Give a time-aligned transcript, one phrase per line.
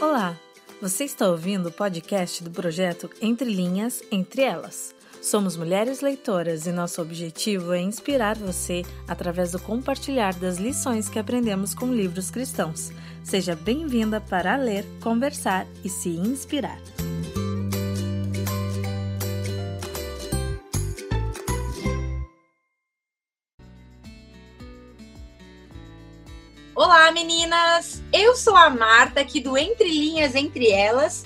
[0.00, 0.36] Olá,
[0.80, 4.94] você está ouvindo o podcast do projeto Entre Linhas, Entre Elas.
[5.20, 11.18] Somos mulheres leitoras e nosso objetivo é inspirar você através do compartilhar das lições que
[11.18, 12.92] aprendemos com livros cristãos.
[13.24, 16.78] Seja bem-vinda para ler, conversar e se inspirar.
[26.80, 28.00] Olá, meninas!
[28.12, 31.24] Eu sou a Marta, aqui do Entre Linhas Entre Elas,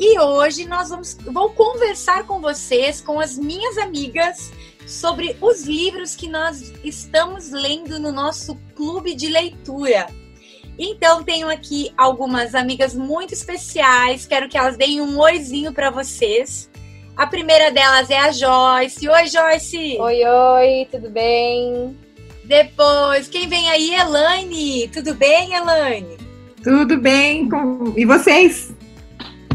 [0.00, 4.50] e hoje nós vamos vou conversar com vocês, com as minhas amigas,
[4.86, 10.06] sobre os livros que nós estamos lendo no nosso clube de leitura.
[10.78, 16.70] Então, tenho aqui algumas amigas muito especiais, quero que elas deem um oizinho para vocês.
[17.14, 19.06] A primeira delas é a Joyce.
[19.06, 19.98] Oi, Joyce!
[20.00, 21.94] Oi, oi, tudo bem?
[22.44, 23.94] Depois, quem vem aí?
[23.94, 24.88] Elaine.
[24.88, 26.18] Tudo bem, Elaine?
[26.62, 27.48] Tudo bem.
[27.48, 27.92] Com...
[27.96, 28.74] E vocês?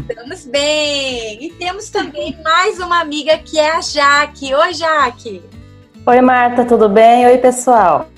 [0.08, 1.44] Estamos bem.
[1.44, 4.52] E temos também mais uma amiga que é a Jaque.
[4.52, 5.42] Oi, Jaque.
[6.04, 7.26] Oi, Marta, tudo bem?
[7.26, 8.08] Oi, pessoal.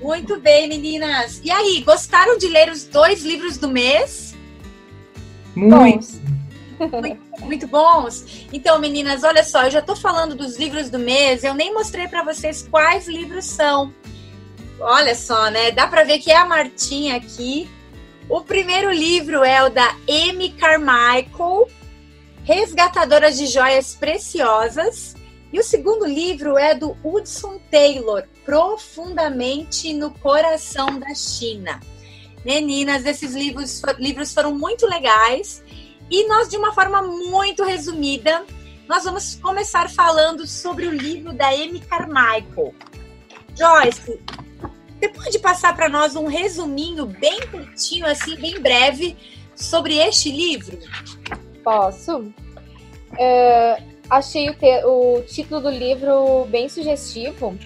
[0.00, 1.40] Muito bem, meninas.
[1.44, 4.34] E aí, gostaram de ler os dois livros do mês?
[5.54, 6.06] Muito.
[6.78, 8.46] Muito, muito bons.
[8.52, 12.08] Então, meninas, olha só, eu já estou falando dos livros do mês, eu nem mostrei
[12.08, 13.92] para vocês quais livros são.
[14.80, 15.70] Olha só, né?
[15.70, 17.68] Dá para ver que é a Martinha aqui.
[18.28, 21.68] O primeiro livro é o da Amy Carmichael,
[22.44, 25.16] Resgatadora de Joias Preciosas.
[25.52, 31.80] E o segundo livro é do Hudson Taylor, Profundamente no Coração da China.
[32.44, 35.62] Meninas, esses livros, livros foram muito legais.
[36.10, 38.44] E nós, de uma forma muito resumida,
[38.88, 42.74] nós vamos começar falando sobre o livro da Amy Carmichael.
[43.54, 44.18] Joyce,
[44.98, 49.16] você pode passar para nós um resuminho bem curtinho, assim, bem breve,
[49.54, 50.78] sobre este livro?
[51.62, 52.18] Posso.
[52.18, 57.58] Uh, achei o, o título do livro bem sugestivo,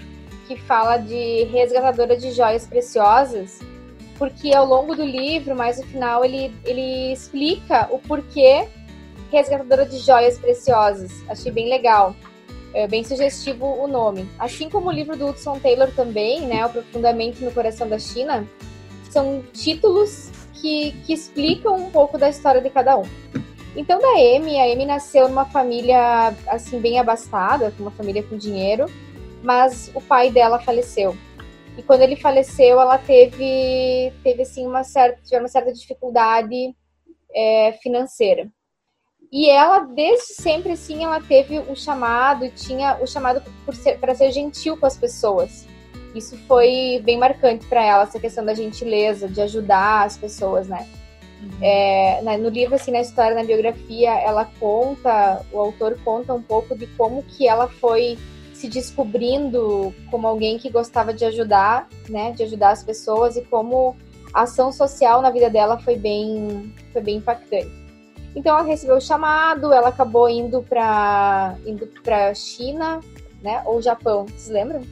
[0.49, 3.61] que fala de resgatadora de joias preciosas,
[4.23, 8.69] porque ao longo do livro, mais no final, ele, ele explica o porquê
[9.33, 11.25] resgatadora de joias preciosas.
[11.29, 12.15] Achei bem legal.
[12.73, 14.29] É bem sugestivo o nome.
[14.39, 18.47] Assim como o livro do Hudson Taylor também, né, O Profundamente no Coração da China,
[19.11, 23.05] são títulos que, que explicam um pouco da história de cada um.
[23.75, 28.87] Então, da Amy, a Amy nasceu numa família, assim, bem abastada, uma família com dinheiro,
[29.43, 31.17] mas o pai dela faleceu.
[31.77, 36.75] E quando ele faleceu, ela teve, teve assim, uma certa, uma certa dificuldade
[37.35, 38.51] é, financeira.
[39.33, 44.31] E ela, desde sempre, assim, ela teve o chamado, tinha o chamado para ser, ser
[44.31, 45.67] gentil com as pessoas.
[46.15, 50.87] Isso foi bem marcante para ela, essa questão da gentileza, de ajudar as pessoas, né?
[51.41, 51.59] Uhum.
[51.63, 56.77] É, no livro, assim, na história, na biografia, ela conta, o autor conta um pouco
[56.77, 58.19] de como que ela foi
[58.63, 62.31] se descobrindo como alguém que gostava de ajudar, né?
[62.31, 63.97] De ajudar as pessoas e como
[64.33, 67.73] a ação social na vida dela foi bem, foi bem impactante.
[68.37, 73.01] Então ela recebeu o chamado, ela acabou indo para indo para China,
[73.43, 73.63] né?
[73.67, 74.83] Ou Japão, vocês lembram?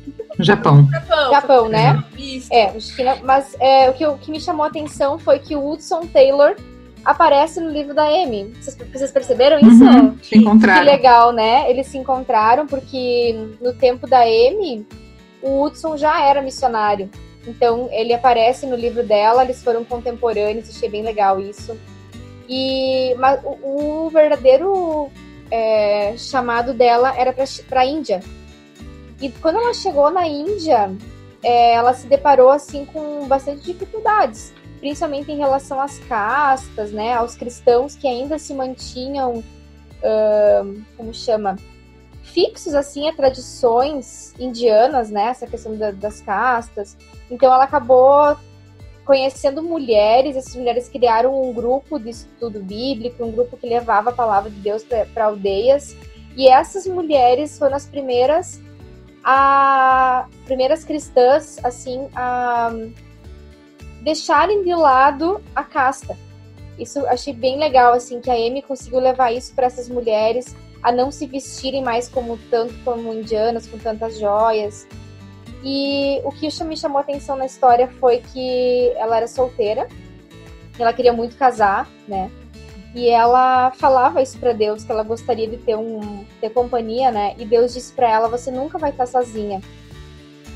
[0.41, 0.89] Japão.
[0.91, 2.05] Japão, Japão né?
[2.51, 5.65] É, China, mas é, o, que, o que me chamou a atenção foi que o
[5.65, 6.57] Hudson Taylor
[7.05, 8.53] aparece no livro da Amy.
[8.61, 9.84] Vocês, vocês perceberam isso?
[9.84, 10.84] Uhum, se encontraram.
[10.84, 11.71] Que legal, né?
[11.71, 14.87] Eles se encontraram porque no tempo da Amy,
[15.43, 17.10] o Hudson já era missionário.
[17.47, 21.77] Então ele aparece no livro dela, eles foram contemporâneos, achei bem legal isso.
[22.49, 25.10] E mas o, o verdadeiro
[25.50, 27.33] é, chamado dela era
[27.69, 28.21] para a Índia.
[29.21, 30.91] E quando ela chegou na Índia,
[31.43, 37.37] é, ela se deparou assim com bastante dificuldades, principalmente em relação às castas, né, aos
[37.37, 41.57] cristãos que ainda se mantinham, uh, como chama,
[42.23, 46.97] fixos assim a tradições indianas, né, essa questão da, das castas.
[47.31, 48.37] Então ela acabou
[49.05, 54.13] conhecendo mulheres, essas mulheres criaram um grupo de estudo bíblico, um grupo que levava a
[54.13, 55.97] palavra de Deus para aldeias,
[56.37, 58.60] e essas mulheres foram as primeiras
[59.22, 62.72] a primeiras cristãs assim a
[64.01, 66.17] deixarem de lado a casta.
[66.79, 70.91] Isso achei bem legal assim que a Amy conseguiu levar isso para essas mulheres a
[70.91, 74.87] não se vestirem mais como tanto como indianas com tantas joias,
[75.63, 79.87] e o que me chamou a atenção na história foi que ela era solteira,
[80.79, 82.31] ela queria muito casar, né?
[82.95, 87.35] E ela falava isso para Deus, que ela gostaria de ter um ter companhia, né?
[87.39, 89.61] E Deus disse para ela: "Você nunca vai estar sozinha".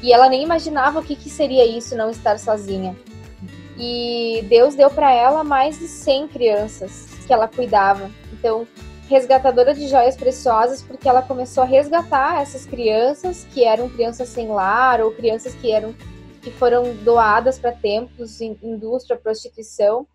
[0.02, 2.96] E ela nem imaginava o que, que seria isso, não estar sozinha.
[3.76, 8.10] E Deus deu para ela mais de 100 crianças que ela cuidava.
[8.32, 8.66] Então,
[9.08, 14.48] resgatadora de joias preciosas, porque ela começou a resgatar essas crianças que eram crianças sem
[14.48, 15.94] lar ou crianças que eram
[16.42, 20.06] que foram doadas para templos, indústria, prostituição.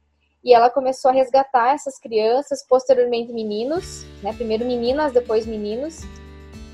[0.43, 4.31] E ela começou a resgatar essas crianças, posteriormente meninos, né?
[4.31, 6.01] Primeiro meninas, depois meninos.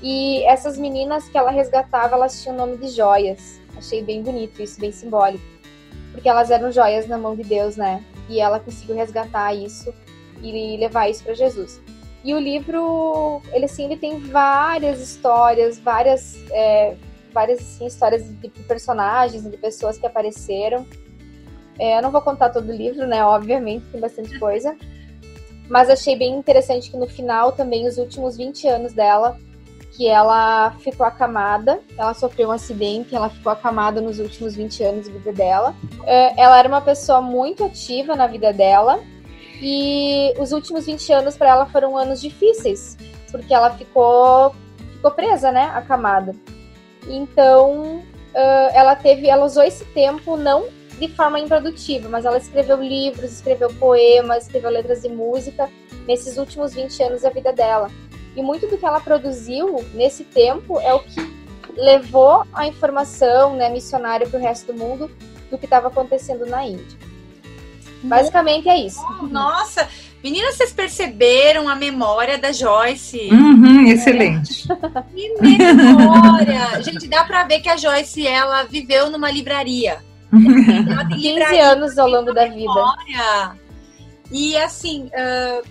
[0.02, 3.58] E essas meninas que ela resgatava, elas tinham o nome de joias.
[3.76, 5.55] Achei bem bonito isso, bem simbólico.
[6.16, 8.02] Porque elas eram joias na mão de Deus, né?
[8.26, 9.92] E ela conseguiu resgatar isso
[10.42, 11.78] e levar isso para Jesus.
[12.24, 16.96] E o livro, ele assim, ele tem várias histórias, várias, é,
[17.34, 20.86] várias assim, histórias de personagens, de pessoas que apareceram.
[21.78, 23.22] É, eu não vou contar todo o livro, né?
[23.22, 24.74] Obviamente, tem bastante coisa.
[25.68, 29.38] Mas achei bem interessante que no final também, os últimos 20 anos dela,
[29.96, 35.06] que ela ficou acamada, ela sofreu um acidente, ela ficou acamada nos últimos 20 anos
[35.06, 35.74] de vida dela.
[36.04, 39.00] É, ela era uma pessoa muito ativa na vida dela,
[39.60, 42.96] e os últimos 20 anos para ela foram anos difíceis,
[43.30, 44.54] porque ela ficou,
[44.92, 46.34] ficou presa, né, acamada.
[47.08, 48.02] Então,
[48.74, 50.66] ela teve, ela usou esse tempo não
[50.98, 55.70] de forma improdutiva, mas ela escreveu livros, escreveu poemas, escreveu letras de música
[56.06, 57.90] nesses últimos 20 anos da vida dela.
[58.36, 61.20] E muito do que ela produziu nesse tempo é o que
[61.76, 65.10] levou a informação né, missionária para o resto do mundo
[65.50, 66.98] do que estava acontecendo na Índia.
[68.02, 69.00] Basicamente é isso.
[69.30, 69.88] Nossa,
[70.22, 73.28] meninas, vocês perceberam a memória da Joyce?
[73.32, 74.68] Uhum, excelente.
[75.14, 75.32] Que
[75.72, 76.82] memória!
[76.82, 79.98] Gente, dá para ver que a Joyce ela viveu numa livraria.
[80.90, 83.56] Ela tem 15 anos ao longo da vida.
[84.30, 85.66] E assim, uh,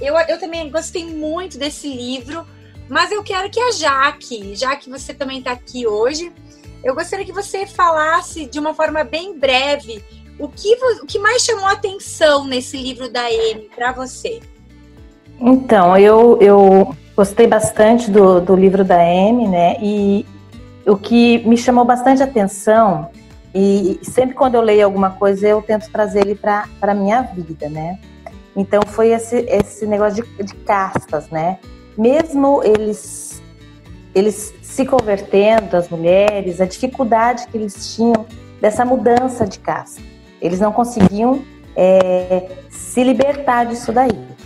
[0.00, 2.46] eu, eu também gostei muito desse livro,
[2.88, 6.32] mas eu quero que a Jaque, já que você também está aqui hoje,
[6.84, 10.04] eu gostaria que você falasse de uma forma bem breve
[10.38, 14.40] o que, o que mais chamou a atenção nesse livro da Amy para você?
[15.40, 19.76] Então, eu, eu gostei bastante do, do livro da Amy, né?
[19.80, 20.26] E
[20.86, 23.08] o que me chamou bastante atenção,
[23.54, 27.68] e sempre quando eu leio alguma coisa, eu tento trazer ele para a minha vida,
[27.68, 27.98] né?
[28.56, 31.58] Então, foi esse, esse negócio de, de castas, né?
[31.96, 33.42] Mesmo eles,
[34.14, 38.26] eles se convertendo, as mulheres, a dificuldade que eles tinham
[38.60, 40.02] dessa mudança de casta.
[40.40, 41.44] Eles não conseguiam
[41.74, 44.36] é, se libertar disso daí.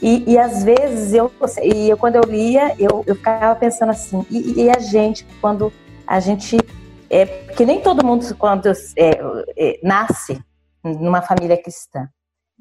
[0.00, 1.30] E, e, às vezes eu,
[1.62, 5.72] e eu quando eu lia, eu, eu ficava pensando assim, e, e a gente, quando
[6.04, 6.58] a gente.
[7.08, 8.66] É, porque nem todo mundo, quando
[8.96, 9.20] é,
[9.56, 10.42] é, nasce
[10.82, 12.08] numa família cristã,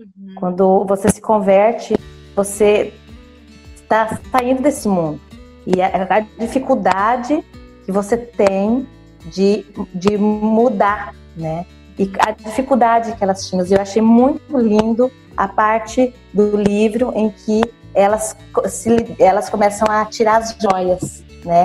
[0.02, 0.36] uhum.
[0.36, 1.96] quando você se converte,
[2.36, 2.94] você
[3.76, 5.20] está saindo desse mundo.
[5.66, 7.44] E a, a dificuldade
[7.86, 8.88] que você tem
[9.26, 11.66] de, de mudar, né?
[11.98, 13.66] e a dificuldade que elas tinham.
[13.66, 17.62] Eu achei muito lindo a parte do livro em que
[17.94, 18.36] elas,
[18.68, 21.64] se, elas começam a tirar as joias, né?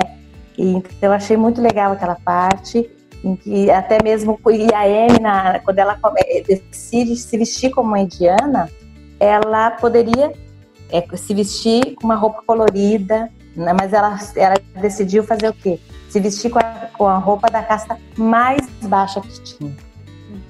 [0.57, 2.89] E, então eu achei muito legal aquela parte
[3.23, 5.99] em que até mesmo e a Amy, na, quando ela
[6.47, 8.69] decide se vestir como uma indiana,
[9.19, 10.31] ela poderia
[10.91, 13.73] é, se vestir com uma roupa colorida, né?
[13.73, 15.79] mas ela, ela decidiu fazer o quê?
[16.09, 19.75] Se vestir com a, com a roupa da casta mais baixa que tinha.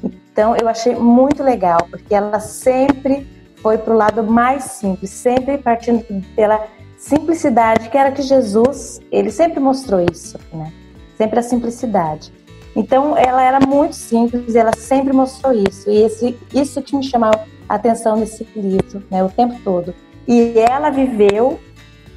[0.03, 3.27] Então eu achei muito legal, porque ela sempre
[3.61, 6.05] foi para o lado mais simples, sempre partindo
[6.35, 10.71] pela simplicidade que era que Jesus, ele sempre mostrou isso, né?
[11.17, 12.31] Sempre a simplicidade.
[12.77, 17.31] Então ela era muito simples, ela sempre mostrou isso e esse, isso que me chamou
[17.67, 19.23] a atenção nesse livro, né?
[19.23, 19.95] O tempo todo.
[20.27, 21.59] E ela viveu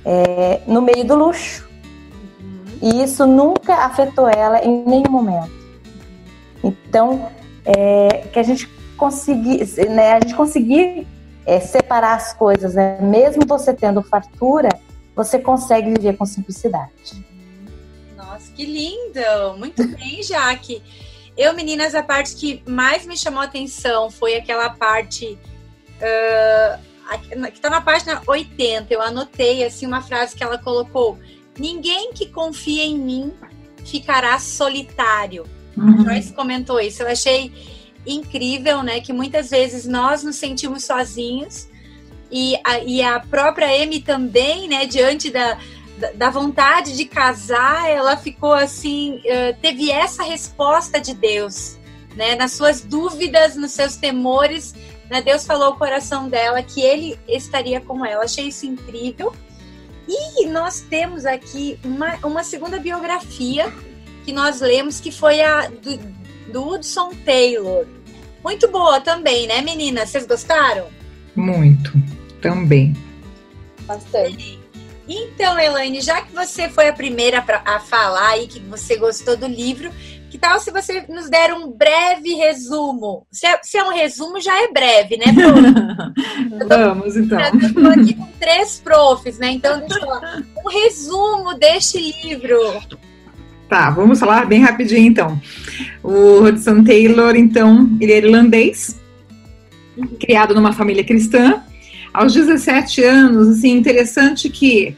[0.05, 1.67] é, no meio do luxo.
[2.83, 5.50] E isso nunca afetou ela em nenhum momento.
[6.62, 7.31] Então,
[7.64, 11.07] é, que a gente conseguir, né, a gente conseguir
[11.47, 12.99] é, separar as coisas, né?
[13.00, 14.69] mesmo você tendo fartura,
[15.17, 17.25] você consegue viver com simplicidade.
[18.61, 19.57] Que lindo!
[19.57, 20.83] Muito bem, Jaque.
[21.35, 25.38] Eu, meninas, a parte que mais me chamou a atenção foi aquela parte
[25.97, 26.79] uh,
[27.47, 28.93] que está na página 80.
[28.93, 31.19] Eu anotei assim uma frase que ela colocou:
[31.59, 33.33] Ninguém que confia em mim
[33.87, 35.47] ficará solitário.
[35.75, 36.05] Uhum.
[36.05, 37.02] Joyce comentou isso.
[37.02, 37.50] Eu achei
[38.07, 39.00] incrível, né?
[39.00, 41.67] Que muitas vezes nós nos sentimos sozinhos
[42.31, 44.85] e a, e a própria Amy também, né?
[44.85, 45.59] Diante da,
[46.14, 49.21] da vontade de casar, ela ficou assim,
[49.61, 51.78] teve essa resposta de Deus,
[52.16, 52.35] né?
[52.37, 54.75] Nas suas dúvidas, nos seus temores,
[55.09, 55.21] né?
[55.23, 58.25] Deus falou ao coração dela que Ele estaria com ela.
[58.25, 59.35] Achei isso incrível.
[60.09, 63.73] E nós temos aqui uma, uma segunda biografia
[64.25, 65.99] que nós lemos, que foi a do,
[66.52, 67.87] do Hudson Taylor.
[68.42, 70.11] Muito boa também, né, meninas?
[70.11, 70.87] Vocês gostaram?
[71.37, 71.92] Muito,
[72.40, 72.97] também.
[73.83, 74.60] Bastante.
[75.12, 79.37] Então, Elaine, já que você foi a primeira pra, a falar aí que você gostou
[79.37, 79.90] do livro,
[80.31, 83.26] que tal se você nos der um breve resumo?
[83.33, 85.75] Se é, se é um resumo, já é breve, né, Bruno?
[86.69, 87.40] Vamos, então.
[87.40, 89.50] Eu tô aqui com três profs, né?
[89.50, 90.43] Então, deixa eu falar.
[90.64, 92.57] Um resumo deste livro.
[93.69, 95.40] Tá, vamos falar bem rapidinho, então.
[96.05, 98.97] O Hudson Taylor, então, ele é irlandês,
[100.21, 101.64] criado numa família cristã.
[102.12, 104.97] Aos 17 anos, assim, interessante que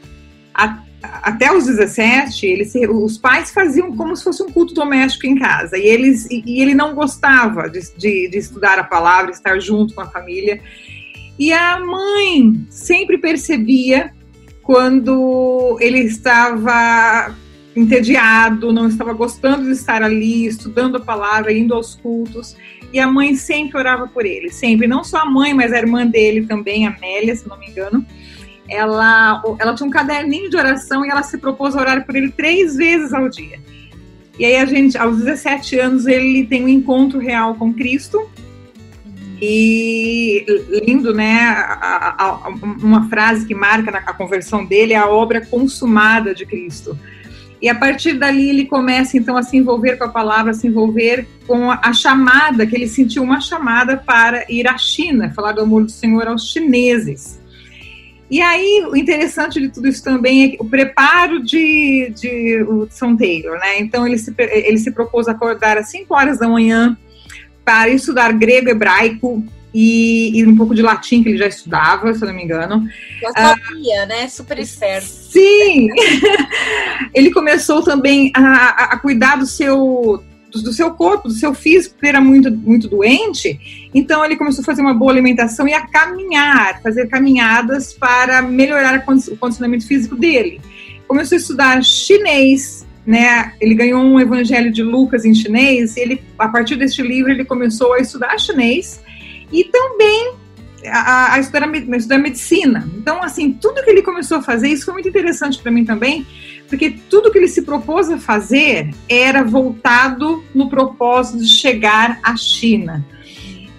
[0.53, 5.27] a, até os 17, ele se, os pais faziam como se fosse um culto doméstico
[5.27, 5.77] em casa.
[5.77, 9.93] E, eles, e, e ele não gostava de, de, de estudar a palavra, estar junto
[9.93, 10.61] com a família.
[11.37, 14.11] E a mãe sempre percebia
[14.61, 17.35] quando ele estava
[17.75, 22.55] entediado, não estava gostando de estar ali, estudando a palavra, indo aos cultos.
[22.93, 24.85] E a mãe sempre orava por ele, sempre.
[24.85, 28.05] Não só a mãe, mas a irmã dele também, Amélia, se não me engano.
[28.69, 32.31] Ela, ela tinha um caderninho de oração e ela se propôs a orar por ele
[32.31, 33.59] três vezes ao dia.
[34.37, 38.29] E aí a gente, aos 17 anos, ele tem um encontro real com Cristo.
[39.41, 40.45] E
[40.85, 41.39] lindo, né?
[41.41, 42.49] A, a, a,
[42.81, 46.97] uma frase que marca a conversão dele é a obra consumada de Cristo.
[47.63, 50.67] E a partir dali ele começa então a se envolver com a palavra, a se
[50.67, 55.61] envolver com a chamada, que ele sentiu uma chamada para ir à China, falar do
[55.61, 57.39] amor do Senhor aos chineses.
[58.29, 63.15] E aí, o interessante de tudo isso também é o preparo de, de o São
[63.15, 63.79] Taylor, né?
[63.79, 66.97] Então, ele se, ele se propôs acordar às 5 horas da manhã
[67.63, 69.41] para estudar grego, hebraico,
[69.73, 72.85] e, e, um pouco de latim que ele já estudava, se eu não me engano.
[73.21, 74.27] Já sabia, ah, né?
[74.27, 75.22] Super esperto.
[75.33, 75.89] Sim!
[77.13, 82.07] ele começou também a, a cuidar do seu do seu corpo, do seu físico, que
[82.07, 83.89] era muito, muito doente.
[83.91, 88.99] Então ele começou a fazer uma boa alimentação e a caminhar, fazer caminhadas para melhorar
[88.99, 90.61] o condicionamento físico dele.
[91.07, 93.53] Começou a estudar chinês, né?
[93.59, 95.97] Ele ganhou um evangelho de Lucas em chinês.
[95.97, 99.01] Ele, a partir deste livro, ele começou a estudar chinês
[99.51, 100.35] e também
[100.87, 102.89] a, a, estudar, a estudar medicina.
[102.97, 106.25] Então, assim, tudo que ele começou a fazer, isso foi muito interessante para mim também,
[106.67, 112.35] porque tudo que ele se propôs a fazer era voltado no propósito de chegar à
[112.35, 113.05] China.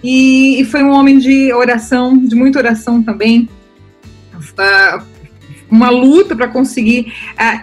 [0.03, 3.49] E, e foi um homem de oração, de muita oração também,
[5.69, 7.11] uma luta para conseguir.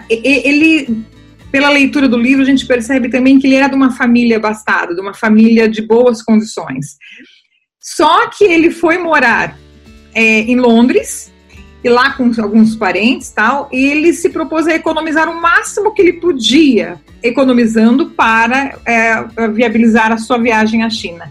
[0.09, 1.03] Ele,
[1.51, 4.93] pela leitura do livro, a gente percebe também que ele era de uma família abastada,
[4.93, 6.97] de uma família de boas condições.
[7.83, 9.59] Só que ele foi morar
[10.15, 11.33] é, em Londres
[11.83, 16.01] e lá com alguns parentes tal, e ele se propôs a economizar o máximo que
[16.01, 21.29] ele podia, economizando para é, viabilizar a sua viagem à China.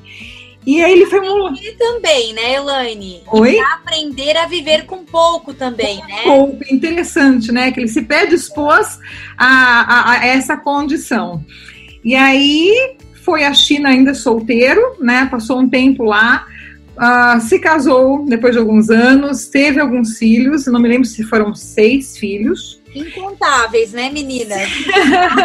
[0.66, 1.48] E aí ele foi um...
[1.56, 3.22] Ele também, né, Elaine?
[3.32, 3.58] Oi?
[3.58, 6.22] aprender a viver com pouco também, com né?
[6.22, 7.72] Pouco, interessante, né?
[7.72, 8.98] Que ele se predispôs
[9.38, 11.42] a, a, a essa condição.
[12.04, 15.26] E aí foi à China ainda solteiro, né?
[15.30, 16.46] Passou um tempo lá,
[16.96, 21.54] uh, se casou depois de alguns anos, teve alguns filhos, não me lembro se foram
[21.54, 22.80] seis filhos.
[22.94, 24.68] Incontáveis, né, meninas?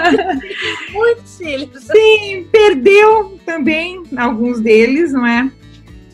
[0.92, 1.84] Muitos filhos.
[1.84, 5.50] Sim, perdeu também alguns deles, não é?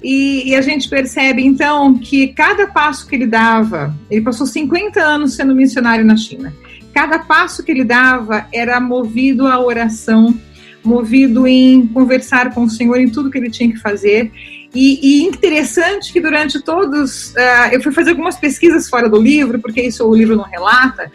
[0.04, 5.02] E, e, a gente percebe, então, que cada passo que ele dava, ele passou 50
[5.02, 6.54] anos sendo missionário na China.
[6.94, 10.38] Cada passo que ele dava era movido à oração,
[10.84, 14.32] movido em conversar com o Senhor em tudo que ele tinha que fazer.
[14.74, 17.32] E, e interessante que durante todos.
[17.32, 21.12] Uh, eu fui fazer algumas pesquisas fora do livro, porque isso o livro não relata,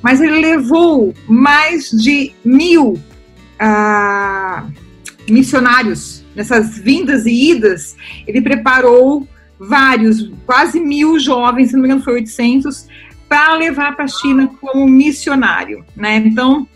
[0.00, 2.92] mas ele levou mais de mil
[3.60, 4.72] uh,
[5.28, 7.96] missionários nessas vindas e idas.
[8.26, 9.26] Ele preparou
[9.58, 12.86] vários, quase mil jovens, se não me engano foi 800,
[13.28, 15.84] para levar para a China como missionário.
[15.94, 16.16] Né?
[16.16, 16.66] Então,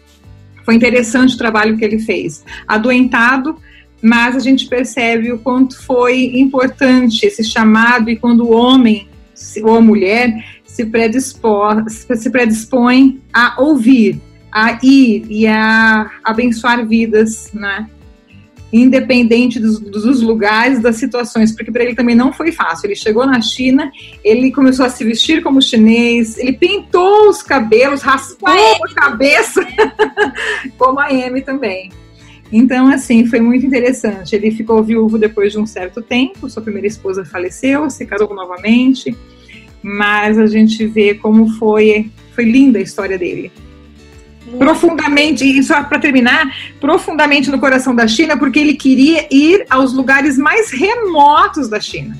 [0.65, 2.45] foi interessante o trabalho que ele fez.
[2.67, 3.57] Adoentado,
[4.03, 9.09] mas a gente percebe o quanto foi importante esse chamado e quando o homem
[9.63, 17.51] ou a mulher se predispõe, se predispõe a ouvir, a ir e a abençoar vidas,
[17.53, 17.89] né?
[18.77, 22.89] Independente dos, dos lugares, das situações, porque para ele também não foi fácil.
[22.89, 23.93] Ele chegou na China,
[24.25, 29.65] ele começou a se vestir como chinês, ele pintou os cabelos, raspou a cabeça,
[30.77, 31.93] como a Amy também.
[32.53, 34.35] Então, assim, foi muito interessante.
[34.35, 39.17] Ele ficou viúvo depois de um certo tempo, sua primeira esposa faleceu, se casou novamente,
[39.81, 43.53] mas a gente vê como foi, foi linda a história dele.
[44.59, 46.47] Profundamente, e só para terminar,
[46.81, 52.17] profundamente no coração da China, porque ele queria ir aos lugares mais remotos da China.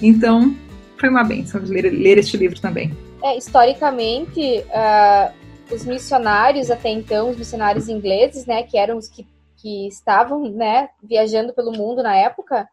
[0.00, 0.54] Então,
[0.98, 2.92] foi uma benção ler, ler este livro também.
[3.22, 5.32] É, historicamente, uh,
[5.74, 10.88] os missionários até então, os missionários ingleses, né, que eram os que, que estavam, né,
[11.02, 12.68] viajando pelo mundo na época,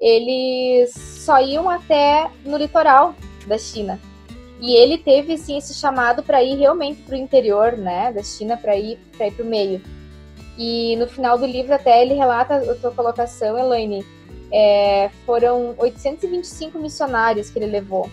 [0.00, 3.14] eles só iam até no litoral
[3.46, 3.98] da China.
[4.60, 8.56] E ele teve assim esse chamado para ir realmente para o interior, né, da China
[8.56, 9.80] para ir para ir para o meio.
[10.58, 14.04] E no final do livro até ele relata a tua colocação, Elaine,
[14.52, 18.10] é, foram 825 missionários que ele levou,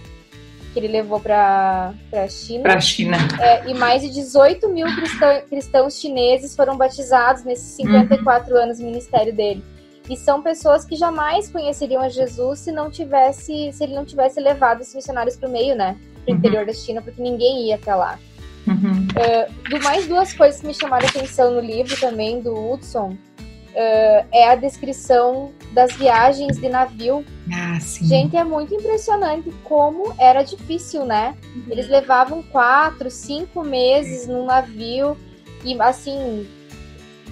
[0.71, 2.63] que ele levou para a China.
[2.63, 3.17] Para a China.
[3.41, 8.61] É, e mais de 18 mil cristão, cristãos chineses foram batizados nesses 54 uhum.
[8.61, 9.63] anos de ministério dele.
[10.07, 14.39] E são pessoas que jamais conheceriam a Jesus se não tivesse, se ele não tivesse
[14.39, 15.97] levado os missionários para o meio, né?
[16.25, 16.39] Para o uhum.
[16.39, 18.19] interior da China, porque ninguém ia até lá.
[18.67, 19.07] Uhum.
[19.11, 23.09] Uh, do mais duas coisas que me chamaram a atenção no livro também, do Hudson,
[23.09, 27.23] uh, é a descrição das viagens de navio.
[27.53, 27.77] Ah.
[27.79, 31.35] Gente, é muito impressionante como era difícil, né?
[31.55, 31.63] Uhum.
[31.69, 35.15] Eles levavam quatro, cinco meses num navio
[35.63, 36.47] e, assim,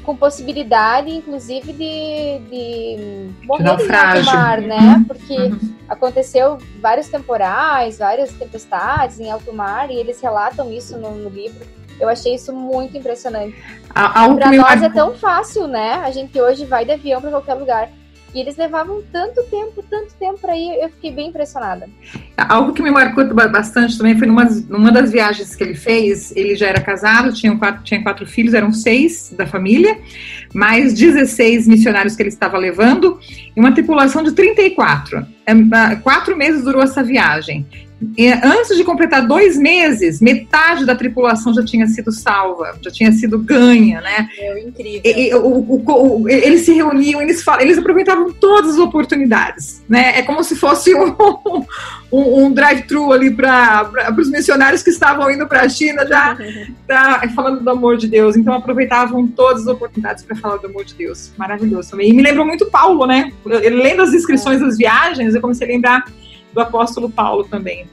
[0.04, 4.96] com possibilidade, inclusive, de, de morrer no mar, né?
[4.98, 5.04] Uhum.
[5.06, 5.76] Porque uhum.
[5.90, 11.66] aconteceu vários temporais, várias tempestades em alto mar, e eles relatam isso no, no livro.
[12.00, 13.56] Eu achei isso muito impressionante.
[14.36, 16.02] Para nós é tão fácil, né?
[16.04, 17.90] A gente hoje vai de avião para qualquer lugar.
[18.34, 21.88] E eles levavam tanto tempo, tanto tempo para ir, eu fiquei bem impressionada.
[22.36, 26.36] Algo que me marcou bastante também foi numa, numa das viagens que ele fez.
[26.36, 30.00] Ele já era casado, tinha quatro, tinha quatro filhos, eram seis da família,
[30.54, 33.20] mais 16 missionários que ele estava levando,
[33.56, 35.26] e uma tripulação de 34.
[35.46, 37.66] É, quatro meses durou essa viagem
[38.44, 43.38] antes de completar dois meses, metade da tripulação já tinha sido salva, já tinha sido
[43.40, 44.30] ganha, né?
[44.38, 45.02] É incrível.
[45.04, 50.20] E, o, o, o, eles se reuniam, eles, eles aproveitavam todas as oportunidades, né?
[50.20, 51.16] É como se fosse um,
[52.12, 56.38] um, um drive-thru ali para os missionários que estavam indo para a China já
[56.88, 58.36] tá, falando do amor de Deus.
[58.36, 61.32] Então aproveitavam todas as oportunidades para falar do amor de Deus.
[61.38, 62.10] Maravilhoso também.
[62.10, 63.32] E me lembrou muito Paulo, né?
[63.46, 66.06] Lendo as inscrições das viagens, eu comecei a lembrar
[66.54, 67.88] do apóstolo Paulo também.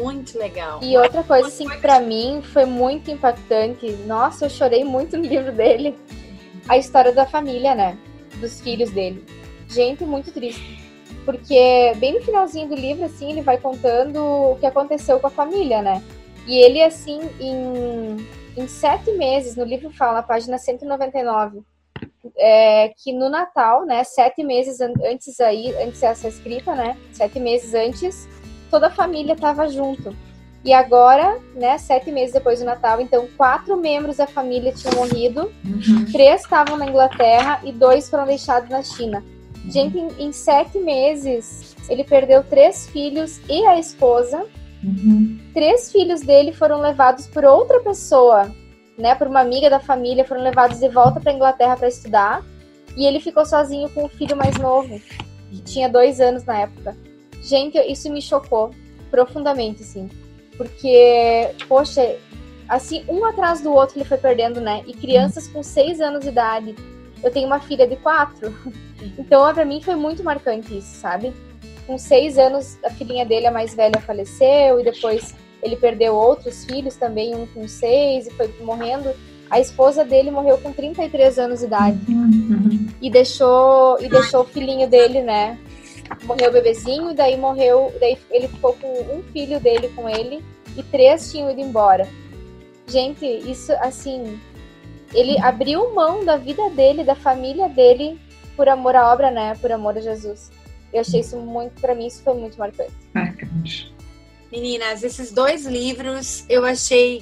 [0.00, 0.80] Muito legal.
[0.82, 5.24] E outra coisa, assim, que pra mim foi muito impactante, nossa, eu chorei muito no
[5.26, 5.98] livro dele,
[6.68, 7.98] a história da família, né?
[8.40, 9.24] Dos filhos dele.
[9.68, 10.78] Gente, muito triste.
[11.24, 15.30] Porque bem no finalzinho do livro, assim, ele vai contando o que aconteceu com a
[15.30, 16.02] família, né?
[16.46, 18.16] E ele, assim, em,
[18.56, 21.62] em sete meses, no livro fala, na página 199,
[22.36, 27.74] é, que no Natal, né, sete meses antes aí, antes dessa escrita, né, sete meses
[27.74, 28.26] antes,
[28.70, 30.14] toda a família estava junto.
[30.64, 35.52] E agora, né, sete meses depois do Natal, então quatro membros da família tinham morrido,
[35.64, 36.04] uhum.
[36.12, 39.24] três estavam na Inglaterra e dois foram deixados na China.
[39.64, 39.70] Uhum.
[39.70, 44.44] Gente, em, em, sete meses, ele perdeu três filhos e a esposa.
[44.82, 45.38] Uhum.
[45.54, 48.50] Três filhos dele foram levados por outra pessoa
[48.98, 52.44] né, por uma amiga da família, foram levados de volta para Inglaterra para estudar.
[52.96, 55.00] E ele ficou sozinho com o filho mais novo,
[55.50, 56.96] que tinha dois anos na época.
[57.42, 58.70] Gente, isso me chocou
[59.10, 60.08] profundamente, assim.
[60.56, 62.16] Porque, poxa,
[62.68, 64.82] assim, um atrás do outro ele foi perdendo, né?
[64.86, 66.74] E crianças com seis anos de idade.
[67.22, 68.54] Eu tenho uma filha de quatro.
[69.16, 71.32] Então, para mim foi muito marcante isso, sabe?
[71.86, 74.80] Com seis anos, a filhinha dele, a mais velha, faleceu.
[74.80, 79.14] E depois ele perdeu outros filhos também, um com seis, e foi morrendo.
[79.50, 81.98] A esposa dele morreu com 33 anos de idade.
[82.08, 82.88] Uhum.
[83.00, 85.56] E deixou e deixou o filhinho dele, né?
[86.24, 87.94] Morreu o bebezinho, daí morreu.
[88.00, 90.44] Daí ele ficou com um filho dele com ele,
[90.76, 92.08] e três tinham ido embora.
[92.86, 94.40] Gente, isso assim.
[95.14, 98.20] Ele abriu mão da vida dele, da família dele,
[98.56, 99.56] por amor à obra, né?
[99.60, 100.50] Por amor a Jesus.
[100.92, 102.92] Eu achei isso muito, para mim, isso foi muito marcante.
[103.14, 103.94] Marcante.
[104.50, 107.18] Meninas, esses dois livros eu achei.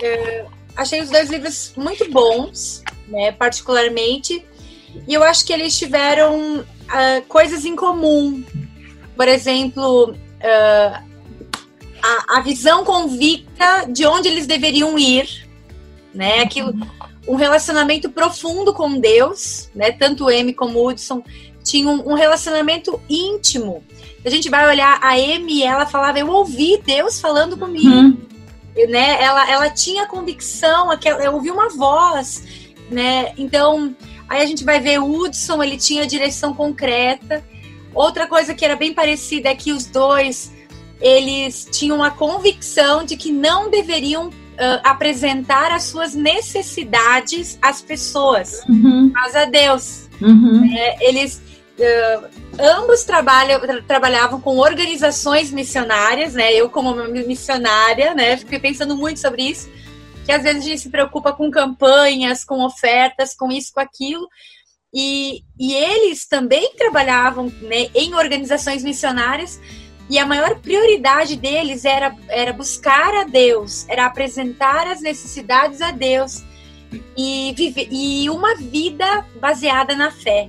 [0.00, 4.44] Uh, achei os dois livros muito bons, né, particularmente.
[5.06, 8.42] E eu acho que eles tiveram uh, coisas em comum.
[9.16, 11.04] Por exemplo, uh,
[12.02, 15.48] a, a, visão convicta de onde eles deveriam ir,
[16.12, 16.40] né?
[16.40, 16.74] Aquilo,
[17.26, 19.92] um relacionamento profundo com Deus, né?
[19.92, 21.22] Tanto M como Hudson
[21.62, 23.82] tinham um relacionamento íntimo
[24.24, 27.88] a gente vai olhar a Amy, ela falava, eu ouvi Deus falando comigo.
[27.88, 28.16] Uhum.
[28.88, 29.22] Né?
[29.22, 30.88] Ela, ela tinha convicção,
[31.22, 32.42] eu ouvi uma voz,
[32.90, 33.32] né?
[33.36, 33.94] Então,
[34.34, 37.42] aí a gente vai ver o Hudson, ele tinha direção concreta.
[37.94, 40.52] Outra coisa que era bem parecida é que os dois,
[41.00, 44.32] eles tinham a convicção de que não deveriam uh,
[44.82, 49.12] apresentar as suas necessidades às pessoas, uhum.
[49.14, 50.08] mas a Deus.
[50.20, 50.68] Uhum.
[50.76, 51.40] É, eles
[51.78, 52.26] uh,
[52.58, 56.52] ambos trabalham, tra trabalhavam com organizações missionárias, né?
[56.52, 58.36] Eu como missionária, né?
[58.36, 59.68] Fiquei pensando muito sobre isso,
[60.24, 64.28] que às vezes a gente se preocupa com campanhas, com ofertas, com isso, com aquilo.
[64.92, 69.60] E, e eles também trabalhavam né, em organizações missionárias,
[70.08, 75.90] e a maior prioridade deles era, era buscar a Deus, era apresentar as necessidades a
[75.90, 76.44] Deus
[77.16, 80.48] e, viver, e uma vida baseada na fé.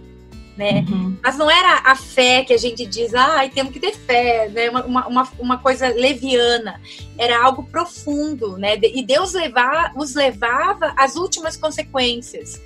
[0.57, 0.85] Né?
[0.87, 1.17] Uhum.
[1.21, 4.69] Mas não era a fé que a gente diz, ah, temos que ter fé, né?
[4.69, 6.81] uma, uma, uma coisa leviana,
[7.17, 8.79] era algo profundo, né?
[8.81, 12.61] E Deus levar, os levava às últimas consequências.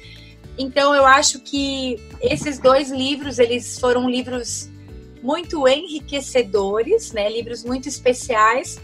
[0.55, 4.69] Então eu acho que esses dois livros, eles foram livros
[5.23, 7.29] muito enriquecedores, né?
[7.29, 8.79] Livros muito especiais.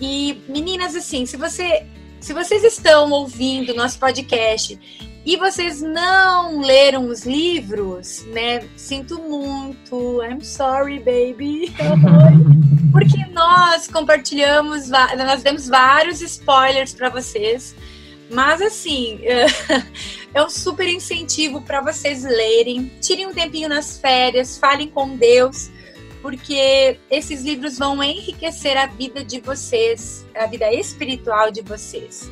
[0.00, 1.84] E meninas, assim, se você,
[2.20, 4.78] se vocês estão ouvindo nosso podcast
[5.26, 8.64] e vocês não leram os livros, né?
[8.76, 10.22] Sinto muito.
[10.22, 11.74] I'm sorry, baby.
[12.92, 17.74] Porque nós compartilhamos, nós demos vários spoilers para vocês.
[18.30, 19.18] Mas assim,
[20.32, 22.92] é um super incentivo para vocês lerem.
[23.00, 25.70] Tirem um tempinho nas férias, falem com Deus,
[26.22, 32.30] porque esses livros vão enriquecer a vida de vocês, a vida espiritual de vocês.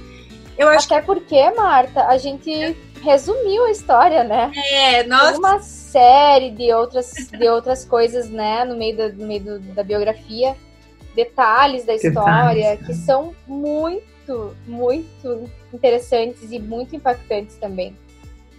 [0.56, 1.06] Eu acho Até que...
[1.06, 4.50] porque, Marta, a gente resumiu a história, né?
[4.54, 5.30] É, nós...
[5.30, 9.58] Tem uma série de outras, de outras coisas, né, no meio, da, no meio do,
[9.74, 10.56] da biografia,
[11.14, 12.94] detalhes da história detalhes, que é.
[12.94, 17.96] são muito, muito interessantes e muito impactantes também.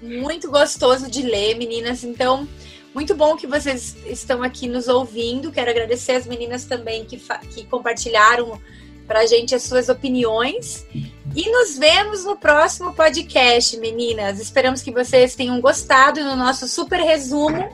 [0.02, 2.04] Muito gostoso de ler, meninas.
[2.04, 2.48] Então,
[2.94, 5.52] muito bom que vocês estão aqui nos ouvindo.
[5.52, 7.18] Quero agradecer as meninas também que,
[7.54, 8.60] que compartilharam
[9.08, 10.86] para a gente as suas opiniões.
[11.36, 14.40] E nos vemos no próximo podcast, meninas.
[14.40, 17.70] Esperamos que vocês tenham gostado do nosso super resumo.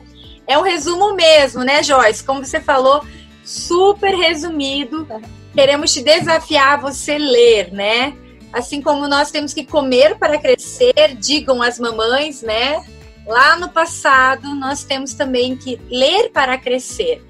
[0.47, 2.23] É um resumo mesmo, né, Joyce?
[2.23, 3.05] Como você falou,
[3.43, 5.07] super resumido.
[5.53, 8.17] Queremos te desafiar a você ler, né?
[8.51, 12.83] Assim como nós temos que comer para crescer, digam as mamães, né?
[13.25, 17.23] Lá no passado, nós temos também que ler para crescer.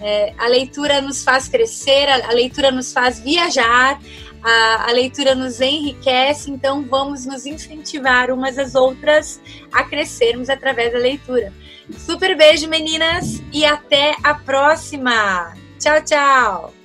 [0.00, 4.00] É, a leitura nos faz crescer, a, a leitura nos faz viajar,
[4.42, 9.40] a, a, leitura nos enriquece, então vamos nos incentivar umas às outras
[9.72, 11.52] a crescermos através da leitura.
[11.98, 15.54] Super beijo, meninas, e até a próxima!
[15.80, 16.77] Tchau, tchau!